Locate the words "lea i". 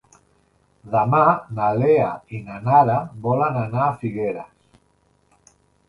1.81-2.41